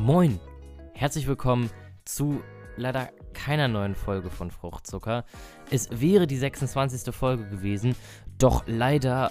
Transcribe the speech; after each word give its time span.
Moin, 0.00 0.40
herzlich 0.94 1.26
willkommen 1.26 1.68
zu 2.06 2.42
leider 2.78 3.10
keiner 3.34 3.68
neuen 3.68 3.94
Folge 3.94 4.30
von 4.30 4.50
Fruchtzucker. 4.50 5.26
Es 5.70 5.90
wäre 5.92 6.26
die 6.26 6.38
26. 6.38 7.14
Folge 7.14 7.46
gewesen, 7.46 7.94
doch 8.38 8.64
leider 8.66 9.30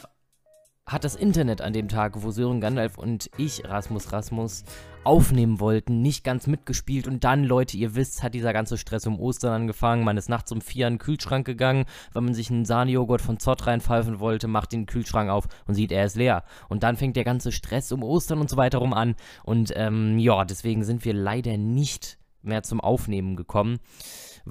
hat 0.89 1.03
das 1.03 1.15
Internet 1.15 1.61
an 1.61 1.71
dem 1.71 1.87
Tag, 1.87 2.23
wo 2.23 2.31
Sören 2.31 2.61
Gandalf 2.61 2.97
und 2.97 3.29
ich, 3.37 3.63
Rasmus 3.65 4.11
Rasmus, 4.11 4.63
aufnehmen 5.03 5.59
wollten, 5.59 6.01
nicht 6.01 6.23
ganz 6.23 6.47
mitgespielt. 6.47 7.07
Und 7.07 7.23
dann, 7.23 7.43
Leute, 7.43 7.77
ihr 7.77 7.95
wisst, 7.95 8.21
hat 8.23 8.33
dieser 8.33 8.53
ganze 8.53 8.77
Stress 8.77 9.07
um 9.07 9.19
Ostern 9.19 9.53
angefangen. 9.53 10.03
Man 10.03 10.17
ist 10.17 10.29
nachts 10.29 10.51
um 10.51 10.61
vier 10.61 10.87
in 10.87 10.93
den 10.93 10.99
Kühlschrank 10.99 11.45
gegangen, 11.45 11.85
wenn 12.13 12.25
man 12.25 12.33
sich 12.33 12.49
einen 12.49 12.65
Sahnejoghurt 12.65 13.21
von 13.21 13.39
Zott 13.39 13.65
reinpfeifen 13.65 14.19
wollte, 14.19 14.47
macht 14.47 14.71
den 14.71 14.85
Kühlschrank 14.85 15.29
auf 15.29 15.47
und 15.67 15.75
sieht, 15.75 15.91
er 15.91 16.05
ist 16.05 16.17
leer. 16.17 16.43
Und 16.67 16.83
dann 16.83 16.97
fängt 16.97 17.15
der 17.15 17.23
ganze 17.23 17.51
Stress 17.51 17.91
um 17.91 18.03
Ostern 18.03 18.39
und 18.39 18.49
so 18.49 18.57
weiter 18.57 18.79
rum 18.79 18.93
an. 18.93 19.15
Und 19.43 19.71
ähm, 19.75 20.19
ja, 20.19 20.43
deswegen 20.43 20.83
sind 20.83 21.05
wir 21.05 21.13
leider 21.13 21.57
nicht 21.57 22.18
mehr 22.41 22.63
zum 22.63 22.81
Aufnehmen 22.81 23.35
gekommen 23.35 23.79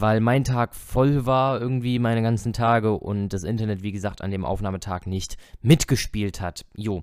weil 0.01 0.21
mein 0.21 0.45
Tag 0.45 0.75
voll 0.75 1.27
war, 1.27 1.61
irgendwie 1.61 1.99
meine 1.99 2.23
ganzen 2.23 2.53
Tage 2.53 2.93
und 2.93 3.31
das 3.31 3.43
Internet, 3.43 3.83
wie 3.83 3.93
gesagt, 3.93 4.23
an 4.23 4.31
dem 4.31 4.45
Aufnahmetag 4.45 5.07
nicht 5.07 5.37
mitgespielt 5.61 6.41
hat. 6.41 6.65
Jo. 6.77 7.03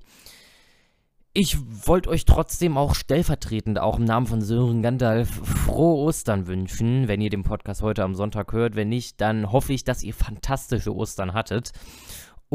Ich 1.33 1.57
wollte 1.85 2.09
euch 2.09 2.23
trotzdem 2.23 2.77
auch 2.77 2.95
stellvertretend, 2.95 3.79
auch 3.79 3.99
im 3.99 4.05
Namen 4.05 4.25
von 4.25 4.41
Sören 4.41 4.81
Gandalf, 4.81 5.29
frohe 5.29 5.97
Ostern 5.97 6.47
wünschen, 6.47 7.09
wenn 7.09 7.19
ihr 7.19 7.29
den 7.29 7.43
Podcast 7.43 7.81
heute 7.81 8.03
am 8.03 8.15
Sonntag 8.15 8.53
hört. 8.53 8.77
Wenn 8.77 8.87
nicht, 8.87 9.19
dann 9.19 9.51
hoffe 9.51 9.73
ich, 9.73 9.83
dass 9.83 10.01
ihr 10.01 10.13
fantastische 10.13 10.95
Ostern 10.95 11.33
hattet. 11.33 11.73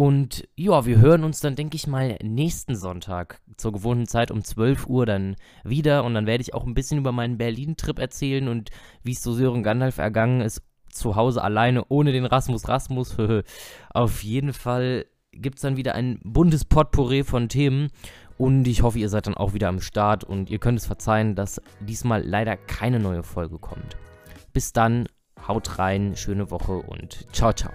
Und 0.01 0.49
ja, 0.57 0.87
wir 0.87 0.97
hören 0.97 1.25
uns 1.25 1.41
dann, 1.41 1.57
denke 1.57 1.77
ich 1.77 1.87
mal, 1.87 2.17
nächsten 2.23 2.75
Sonntag 2.75 3.39
zur 3.59 3.73
gewohnten 3.73 4.07
Zeit 4.07 4.31
um 4.31 4.43
12 4.43 4.87
Uhr 4.87 5.05
dann 5.05 5.37
wieder. 5.63 6.05
Und 6.05 6.15
dann 6.15 6.25
werde 6.25 6.41
ich 6.41 6.55
auch 6.55 6.65
ein 6.65 6.73
bisschen 6.73 6.97
über 6.97 7.13
meinen 7.13 7.37
Berlin-Trip 7.37 7.99
erzählen 7.99 8.49
und 8.49 8.71
wie 9.03 9.13
es 9.13 9.23
so 9.23 9.35
Sören 9.35 9.63
Gandalf 9.63 9.99
ergangen 9.99 10.41
ist, 10.41 10.63
zu 10.89 11.17
Hause 11.17 11.45
alleine, 11.45 11.85
ohne 11.91 12.13
den 12.13 12.25
Rasmus 12.25 12.67
Rasmus. 12.67 13.15
Auf 13.91 14.23
jeden 14.23 14.55
Fall 14.55 15.05
gibt 15.33 15.57
es 15.57 15.63
dann 15.63 15.77
wieder 15.77 15.95
ein 15.95 16.19
buntes 16.25 16.65
Potpourri 16.65 17.23
von 17.23 17.51
Themen. 17.51 17.89
Und 18.39 18.67
ich 18.69 18.81
hoffe, 18.83 18.99
ihr 18.99 19.11
seid 19.11 19.27
dann 19.27 19.35
auch 19.37 19.53
wieder 19.53 19.69
am 19.69 19.83
Start 19.83 20.25
und 20.25 20.49
ihr 20.49 20.61
könnt 20.61 20.79
es 20.79 20.87
verzeihen, 20.87 21.35
dass 21.35 21.61
diesmal 21.79 22.27
leider 22.27 22.57
keine 22.57 23.01
neue 23.01 23.23
Folge 23.23 23.59
kommt. 23.59 23.99
Bis 24.55 24.73
dann, 24.73 25.09
haut 25.47 25.79
rein, 25.79 26.17
schöne 26.17 26.51
Woche 26.51 26.73
und 26.73 27.27
ciao, 27.35 27.53
ciao. 27.53 27.71